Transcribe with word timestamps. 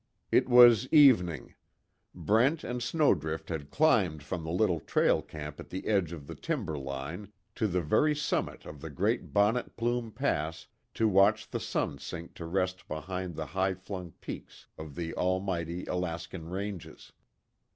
It 0.31 0.49
was 0.49 0.87
evening. 0.91 1.53
Brent 2.15 2.63
and 2.63 2.81
Snowdrift 2.81 3.49
had 3.49 3.69
climbed 3.69 4.23
from 4.23 4.43
the 4.43 4.49
little 4.49 4.79
trail 4.79 5.21
camp 5.21 5.59
at 5.59 5.69
the 5.69 5.85
edge 5.85 6.11
of 6.11 6.25
the 6.25 6.33
timber 6.33 6.75
line, 6.75 7.31
to 7.53 7.67
the 7.67 7.83
very 7.83 8.15
summit 8.15 8.65
of 8.65 8.81
the 8.81 8.89
great 8.89 9.31
Bonnet 9.31 9.77
Plume 9.77 10.11
Pass 10.11 10.65
to 10.95 11.07
watch 11.07 11.51
the 11.51 11.59
sun 11.59 11.99
sink 11.99 12.33
to 12.33 12.47
rest 12.47 12.87
behind 12.87 13.35
the 13.35 13.45
high 13.45 13.75
flung 13.75 14.09
peaks 14.21 14.65
of 14.75 14.95
the 14.95 15.13
mighty 15.43 15.85
Alaskan 15.85 16.49
ranges. 16.49 17.11